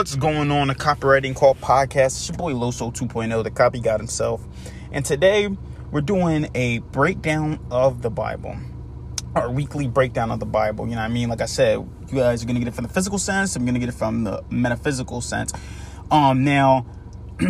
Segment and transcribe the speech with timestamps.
[0.00, 0.70] What's going on?
[0.70, 2.06] A copywriting call podcast.
[2.06, 4.42] It's your boy Loso 2.0, the copy god himself.
[4.92, 5.54] And today
[5.90, 8.56] we're doing a breakdown of the Bible.
[9.34, 10.86] Our weekly breakdown of the Bible.
[10.86, 11.28] You know what I mean?
[11.28, 13.54] Like I said, you guys are gonna get it from the physical sense.
[13.56, 15.52] I'm gonna get it from the metaphysical sense.
[16.10, 16.86] Um now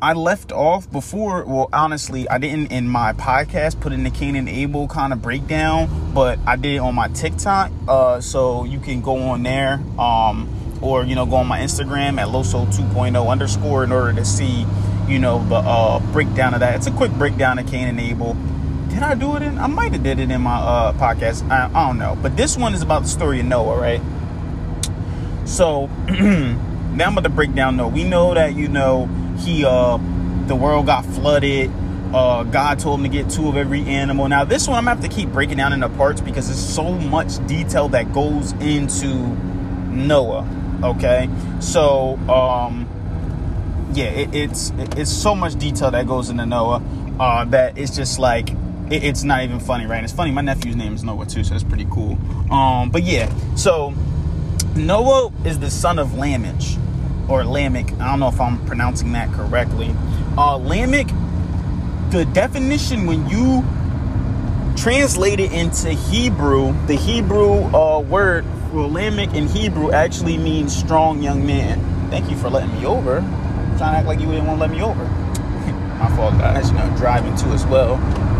[0.00, 4.36] I left off before, well, honestly, I didn't in my podcast put in the Cain
[4.36, 7.72] and Abel kind of breakdown, but I did it on my TikTok.
[7.88, 9.82] Uh, so you can go on there.
[9.98, 14.24] Um, or you know go on my instagram at loso 2.0 underscore in order to
[14.24, 14.66] see
[15.08, 16.76] you know the uh, breakdown of that.
[16.76, 18.36] It's a quick breakdown of cain and abel.
[18.88, 21.48] Did i do it in i might have did it in my uh, podcast.
[21.50, 22.16] I, I, don't know.
[22.20, 24.00] But this one is about the story of noah right?
[25.46, 27.88] So now i'm about to break down noah.
[27.88, 29.06] We know that you know
[29.38, 29.98] he uh
[30.46, 31.70] the world got flooded.
[32.12, 34.28] Uh, God told him to get two of every animal.
[34.28, 36.92] Now, this one I'm gonna have to keep breaking down into parts because there's so
[36.92, 39.14] much detail that goes into
[39.90, 40.46] Noah.
[40.84, 42.86] Okay, so um,
[43.94, 46.82] yeah, it, it's it's so much detail that goes into Noah
[47.18, 48.50] uh, that it's just like
[48.90, 49.96] it, it's not even funny, right?
[49.96, 50.30] And it's funny.
[50.30, 52.18] My nephew's name is Noah too, so that's pretty cool.
[52.52, 53.94] Um, but yeah, so
[54.76, 56.60] Noah is the son of Lamech
[57.28, 57.90] or Lamech.
[57.94, 59.94] I don't know if I'm pronouncing that correctly.
[60.36, 61.06] Uh, Lamech,
[62.10, 63.64] the definition when you
[64.76, 68.44] translate it into Hebrew, the Hebrew uh, word
[68.82, 72.10] Lamech in Hebrew actually means strong young man.
[72.10, 73.18] Thank you for letting me over.
[73.18, 75.04] I'm trying to act like you didn't want to let me over.
[75.98, 76.70] My fault, guys.
[76.70, 77.96] You know, driving too as well.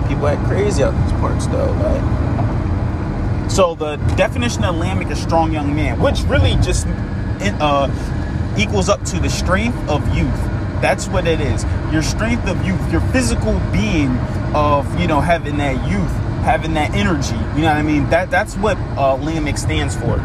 [0.08, 1.72] People act crazy out these parts, though.
[1.72, 3.50] Right?
[3.50, 9.04] So the definition of Lamech is strong young man, which really just uh, equals up
[9.04, 10.34] to the strength of youth.
[10.80, 11.64] That's what it is.
[11.92, 14.10] Your strength of youth, your physical being
[14.54, 17.34] of you know having that youth having that energy.
[17.56, 18.08] You know what I mean?
[18.10, 20.18] That that's what uh, stands for.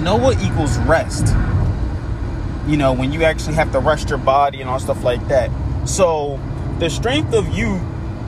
[0.00, 1.34] Noah equals rest.
[2.66, 5.50] You know, when you actually have to rest your body and all stuff like that.
[5.86, 6.40] So
[6.78, 7.80] the strength of you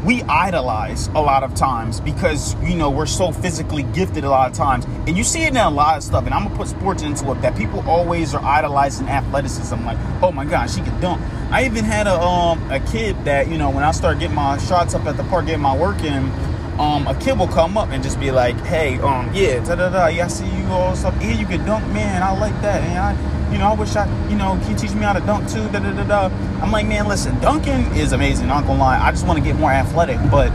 [0.05, 4.49] we idolize a lot of times because you know we're so physically gifted a lot
[4.49, 6.69] of times and you see it in a lot of stuff and i'm gonna put
[6.69, 11.01] sports into it that people always are idolizing athleticism like oh my gosh she can
[11.01, 11.21] dunk
[11.51, 14.57] i even had a um a kid that you know when i started getting my
[14.59, 16.31] shots up at the park getting my work in
[16.79, 19.91] um, a kid will come up and just be like, "Hey, um, yeah, da da
[19.91, 21.15] da, yeah, I see you all stuff.
[21.21, 22.23] Yeah, you can dunk, man.
[22.23, 24.95] I like that, and I, you know, I wish I, you know, can you teach
[24.95, 25.69] me how to dunk too?
[25.71, 26.25] Da da da da."
[26.63, 28.47] I'm like, man, listen, dunking is amazing.
[28.49, 30.53] Not gonna lie, I just want to get more athletic, but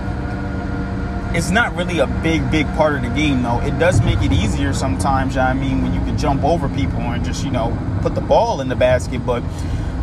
[1.36, 3.60] it's not really a big, big part of the game, though.
[3.62, 5.36] It does make it easier sometimes.
[5.36, 8.16] You know I mean, when you can jump over people and just, you know, put
[8.16, 9.42] the ball in the basket, but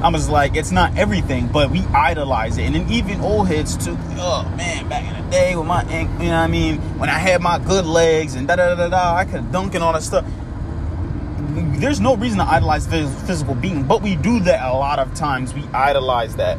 [0.02, 2.62] I was like, it's not everything, but we idolize it.
[2.64, 3.96] And then even old heads too.
[4.16, 6.78] Oh man, back in the day with my, you know what I mean?
[6.98, 9.84] When I had my good legs and da da da da, I could dunk and
[9.84, 10.24] all that stuff.
[11.78, 15.52] There's no reason to idolize physical being, but we do that a lot of times.
[15.52, 16.56] We idolize that.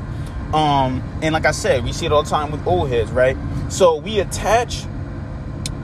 [0.53, 3.37] Um, and like I said, we see it all the time with old heads, right?
[3.69, 4.85] So we attach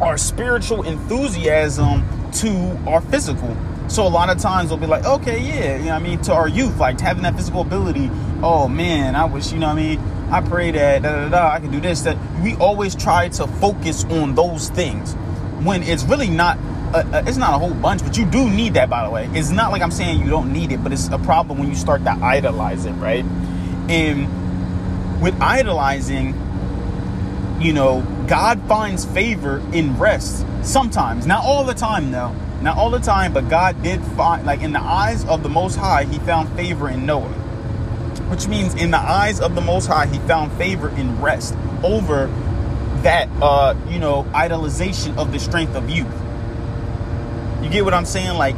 [0.01, 2.03] our spiritual enthusiasm
[2.33, 3.55] to our physical.
[3.87, 6.33] So a lot of times they'll be like, okay, yeah, you know I mean, to
[6.33, 8.09] our youth, like having that physical ability.
[8.43, 9.99] Oh man, I wish, you know I mean?
[10.29, 12.01] I pray that da, da, da, I can do this.
[12.01, 15.13] That we always try to focus on those things
[15.63, 16.57] when it's really not.
[16.93, 18.89] A, a, it's not a whole bunch, but you do need that.
[18.89, 21.19] By the way, it's not like I'm saying you don't need it, but it's a
[21.19, 23.25] problem when you start to idolize it, right?
[23.89, 26.33] And with idolizing,
[27.61, 32.35] you know, God finds favor in rest sometimes, not all the time, though
[32.67, 35.75] not all the time, but God did find, like in the eyes of the Most
[35.75, 37.29] High, He found favor in Noah.
[38.29, 42.27] Which means in the eyes of the Most High, He found favor in rest over
[43.03, 46.11] that, uh, you know, idolization of the strength of youth.
[47.63, 48.37] You get what I'm saying?
[48.37, 48.55] Like,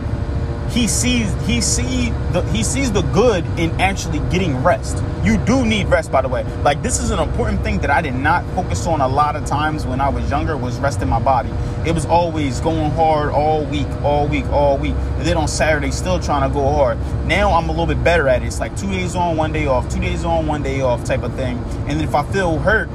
[0.71, 5.03] he sees he see the he sees the good in actually getting rest.
[5.23, 6.43] You do need rest, by the way.
[6.61, 9.45] Like this is an important thing that I did not focus on a lot of
[9.45, 11.49] times when I was younger was resting my body.
[11.85, 14.93] It was always going hard all week, all week, all week.
[14.93, 16.97] And then on Saturday, still trying to go hard.
[17.25, 18.47] Now I'm a little bit better at it.
[18.47, 21.23] It's like two days on, one day off, two days on, one day off type
[21.23, 21.57] of thing.
[21.87, 22.89] And then if I feel hurt,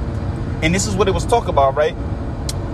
[0.61, 1.95] and this is what it was talk about, right?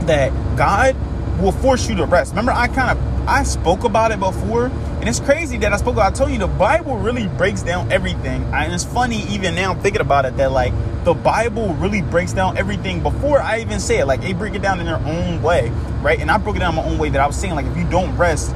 [0.07, 0.95] That God
[1.41, 2.31] will force you to rest.
[2.31, 5.93] Remember, I kind of I spoke about it before, and it's crazy that I spoke.
[5.93, 9.75] About, I told you the Bible really breaks down everything, and it's funny even now
[9.75, 10.73] thinking about it that like
[11.03, 14.05] the Bible really breaks down everything before I even say it.
[14.05, 15.71] Like they break it down in their own way,
[16.01, 16.19] right?
[16.19, 17.87] And I broke it down my own way that I was saying like if you
[17.89, 18.53] don't rest,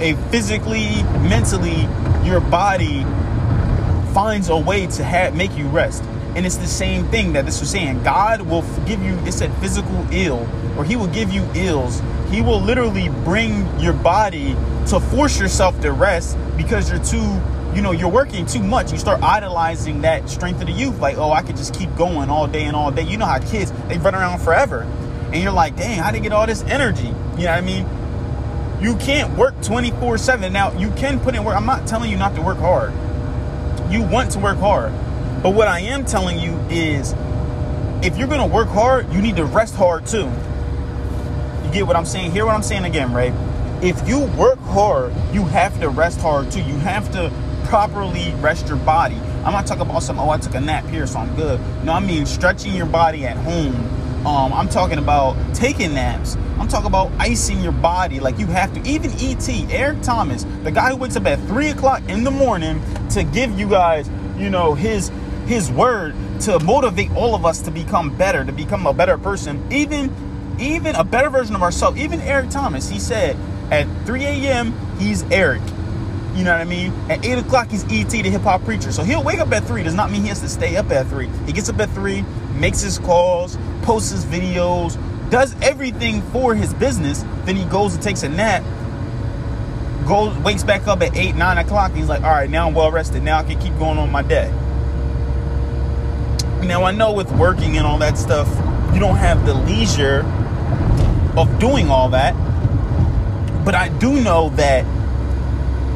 [0.00, 1.88] a physically, mentally,
[2.24, 3.02] your body
[4.12, 6.02] finds a way to have, make you rest.
[6.36, 8.02] And it's the same thing that this was saying.
[8.02, 12.02] God will give you, it said physical ill, or he will give you ills
[12.34, 14.56] he will literally bring your body
[14.88, 17.40] to force yourself to rest because you're too
[17.74, 21.16] you know you're working too much you start idolizing that strength of the youth like
[21.16, 23.72] oh i could just keep going all day and all day you know how kids
[23.88, 24.84] they run around forever
[25.34, 27.08] and you're like dang how you get all this energy?
[27.08, 27.86] You know what i mean?
[28.80, 31.56] You can't work 24 7 now you can put in work.
[31.56, 32.92] I'm not telling you not to work hard.
[33.90, 34.92] You want to work hard.
[35.42, 37.12] But what i am telling you is
[38.02, 40.30] if you're gonna work hard you need to rest hard too.
[41.64, 42.30] You get what i'm saying?
[42.30, 43.34] Hear what i'm saying again right
[43.82, 46.60] if you work hard you have to rest hard too.
[46.60, 47.30] You have to
[47.64, 49.16] properly rest your body.
[49.44, 51.60] I'm not talking about some, oh, I took a nap here, so I'm good.
[51.84, 53.74] No, I mean stretching your body at home.
[54.24, 56.36] Um, I'm talking about taking naps.
[56.58, 58.88] I'm talking about icing your body like you have to.
[58.88, 62.80] Even ET, Eric Thomas, the guy who wakes up at three o'clock in the morning
[63.10, 65.10] to give you guys, you know, his
[65.46, 69.62] his word to motivate all of us to become better, to become a better person,
[69.70, 70.10] even
[70.58, 71.98] even a better version of ourselves.
[71.98, 73.36] Even Eric Thomas, he said
[73.70, 74.74] at 3 a.m.
[74.98, 75.60] he's Eric.
[76.34, 76.92] You know what I mean?
[77.08, 78.90] At 8 o'clock, he's ET, the hip hop preacher.
[78.90, 79.84] So he'll wake up at 3.
[79.84, 81.28] Does not mean he has to stay up at 3.
[81.46, 82.24] He gets up at 3,
[82.54, 84.98] makes his calls, posts his videos,
[85.30, 87.24] does everything for his business.
[87.44, 88.62] Then he goes and takes a nap,
[90.06, 91.92] goes, wakes back up at 8, 9 o'clock.
[91.92, 93.22] He's like, all right, now I'm well rested.
[93.22, 94.50] Now I can keep going on my day.
[96.62, 98.48] Now I know with working and all that stuff,
[98.94, 100.24] you don't have the leisure
[101.36, 102.34] of doing all that.
[103.64, 104.84] But I do know that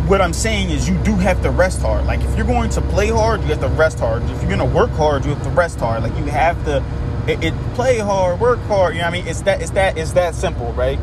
[0.09, 2.07] what I'm saying is you do have to rest hard.
[2.07, 4.23] Like if you're going to play hard, you have to rest hard.
[4.23, 6.03] If you're going to work hard, you have to rest hard.
[6.03, 6.83] Like you have to
[7.29, 8.95] it, it play hard, work hard.
[8.95, 9.29] You know what I mean?
[9.29, 10.99] It's that it's that it's that simple, right?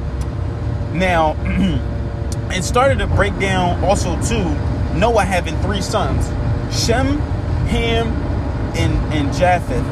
[0.92, 1.36] Now,
[2.52, 4.44] it started to break down also too.
[4.98, 6.26] Noah having three sons,
[6.76, 7.20] Shem,
[7.68, 8.08] Ham,
[8.76, 9.86] and and Japheth.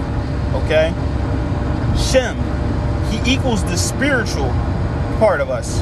[0.63, 0.91] Okay,
[2.11, 2.37] Shem,
[3.11, 4.49] he equals the spiritual
[5.19, 5.81] part of us.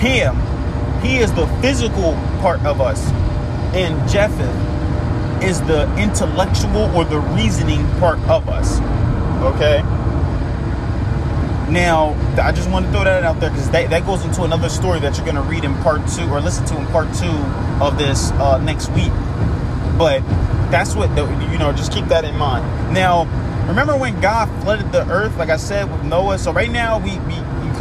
[0.00, 0.36] Ham,
[1.02, 3.10] he is the physical part of us.
[3.74, 8.80] And Japheth is the intellectual or the reasoning part of us.
[9.54, 9.82] Okay?
[11.70, 14.68] Now, I just want to throw that out there because that, that goes into another
[14.68, 17.26] story that you're going to read in part two or listen to in part two
[17.82, 19.10] of this uh, next week.
[19.98, 20.20] But
[20.70, 22.94] that's what, the, you know, just keep that in mind.
[22.94, 23.24] Now,
[23.66, 26.38] remember when God flooded the earth, like I said, with Noah?
[26.38, 27.34] So right now, we, we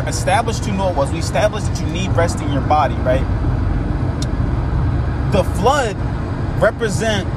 [0.08, 1.12] established who Noah was.
[1.12, 3.24] We established that you need rest in your body, right?
[5.32, 5.96] The flood
[6.62, 7.28] represent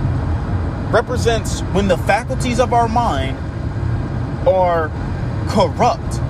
[0.93, 3.37] represents when the faculties of our mind
[4.49, 4.89] are
[5.49, 6.21] corrupt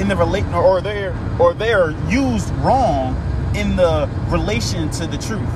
[0.00, 3.14] in the relate or they're or they are used wrong
[3.54, 5.48] in the relation to the truth.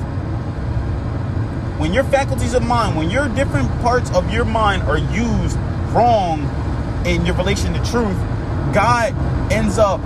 [1.79, 5.57] When your faculties of mind, when your different parts of your mind are used
[5.93, 6.41] wrong
[7.05, 8.17] in your relation to truth,
[8.73, 9.13] God
[9.51, 9.99] ends up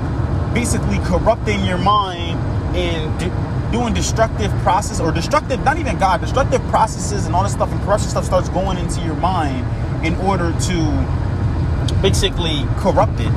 [0.53, 2.39] basically corrupting your mind
[2.75, 7.71] and doing destructive process or destructive, not even God, destructive processes and all this stuff
[7.71, 9.65] and corruption stuff starts going into your mind
[10.05, 13.31] in order to basically corrupt it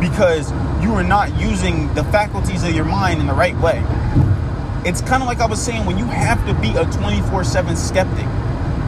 [0.00, 0.52] because
[0.82, 3.82] you are not using the faculties of your mind in the right way.
[4.84, 7.76] It's kind of like I was saying when you have to be a 24 7
[7.76, 8.26] skeptic,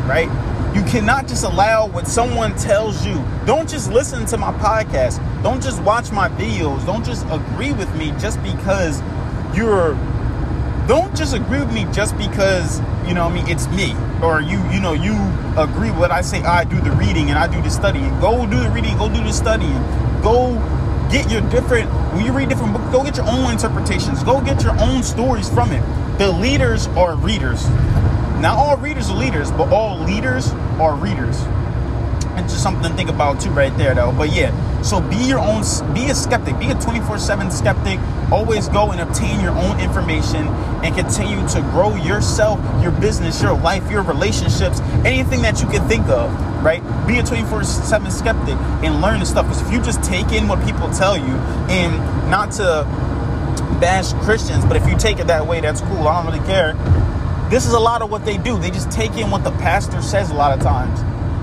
[0.07, 0.29] right?
[0.77, 3.15] You cannot just allow what someone tells you.
[3.47, 5.23] Don't just listen to my podcast.
[5.43, 6.85] Don't just watch my videos.
[6.85, 9.01] Don't just agree with me just because
[9.57, 9.95] you're
[10.87, 14.63] don't just agree with me just because, you know, I mean, it's me or you,
[14.71, 15.15] you know, you
[15.57, 16.43] agree with what I say.
[16.43, 18.11] I do the reading and I do the studying.
[18.21, 19.83] Go do the reading, go do the studying.
[20.21, 20.55] Go
[21.11, 24.23] get your different when you read different books, go get your own interpretations.
[24.25, 25.83] Go get your own stories from it.
[26.19, 27.67] The leaders are readers.
[28.41, 31.43] Not all readers are leaders, but all leaders are readers.
[32.37, 34.13] It's just something to think about too, right there, though.
[34.13, 34.53] But yeah,
[34.83, 35.63] so be your own,
[35.95, 37.99] be a skeptic, be a 24 7 skeptic.
[38.31, 40.47] Always go and obtain your own information
[40.85, 45.89] and continue to grow yourself, your business, your life, your relationships, anything that you can
[45.89, 46.31] think of,
[46.63, 46.83] right?
[47.07, 49.47] Be a 24 7 skeptic and learn the stuff.
[49.47, 51.35] Because if you just take in what people tell you,
[51.73, 52.85] and not to
[53.81, 56.07] bash Christians, but if you take it that way, that's cool.
[56.07, 56.75] I don't really care
[57.51, 58.59] this is a lot of what they do.
[58.59, 61.01] They just take in what the pastor says a lot of times.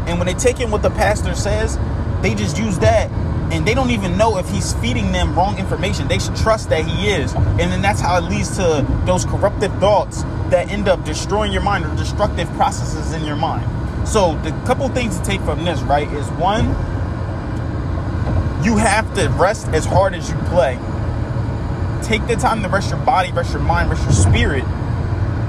[0.10, 1.78] And when they take in what the pastor says,
[2.22, 3.10] they just use that
[3.54, 6.08] and they don't even know if he's feeding them wrong information.
[6.08, 7.36] They should trust that he is.
[7.36, 11.62] And then that's how it leads to those corrupted thoughts that end up destroying your
[11.62, 13.70] mind or destructive processes in your mind.
[14.08, 16.66] So, the couple things to take from this, right, is one,
[18.66, 20.80] you have to rest as hard as you play.
[22.02, 24.66] Take the time to rest your body, rest your mind, rest your spirit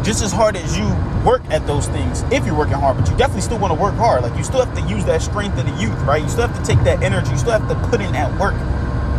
[0.04, 0.86] just as hard as you
[1.24, 3.94] work at those things, if you're working hard, but you definitely still want to work
[3.94, 4.22] hard.
[4.22, 6.22] Like you still have to use that strength of the youth, right?
[6.22, 8.54] You still have to take that energy, you still have to put in that work.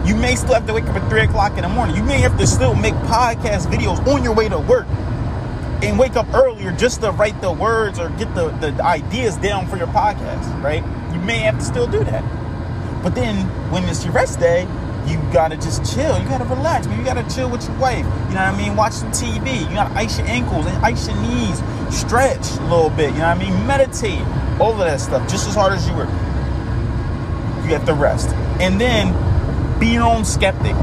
[0.07, 1.95] You may still have to wake up at three o'clock in the morning.
[1.95, 4.85] You may have to still make podcast videos on your way to work
[5.81, 9.67] and wake up earlier just to write the words or get the, the ideas down
[9.67, 10.83] for your podcast, right?
[11.11, 12.23] You may have to still do that.
[13.01, 13.35] But then
[13.71, 14.67] when it's your rest day,
[15.07, 16.17] you gotta just chill.
[16.19, 16.99] You gotta relax, man.
[16.99, 18.05] You gotta chill with your wife.
[18.05, 18.75] You know what I mean?
[18.75, 19.61] Watch some TV.
[19.61, 21.61] You gotta ice your ankles and ice your knees.
[21.95, 23.13] Stretch a little bit.
[23.13, 23.67] You know what I mean?
[23.67, 24.21] Meditate.
[24.59, 25.29] All of that stuff.
[25.29, 26.09] Just as hard as you work.
[27.65, 28.29] You have to rest.
[28.59, 29.13] And then
[29.79, 30.75] be your own skeptic.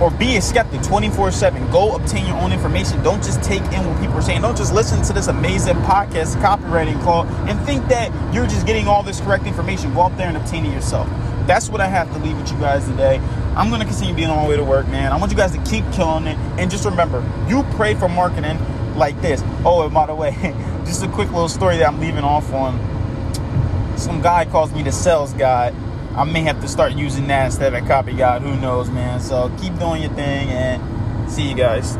[0.00, 1.70] Or be a skeptic 24-7.
[1.70, 3.02] Go obtain your own information.
[3.04, 4.42] Don't just take in what people are saying.
[4.42, 8.88] Don't just listen to this amazing podcast, copywriting call, and think that you're just getting
[8.88, 9.94] all this correct information.
[9.94, 11.08] Go out there and obtain it yourself
[11.46, 13.18] that's what I have to leave with you guys today.
[13.56, 15.12] I'm gonna continue being on my way to work, man.
[15.12, 18.58] I want you guys to keep killing it, and just remember, you pray for marketing
[18.96, 19.42] like this.
[19.64, 20.32] Oh, and by the way,
[20.86, 22.78] just a quick little story that I'm leaving off on.
[23.96, 25.72] Some guy calls me the sales guy.
[26.16, 28.38] I may have to start using that instead of copy guy.
[28.38, 29.20] Who knows, man?
[29.20, 31.96] So keep doing your thing, and see you guys.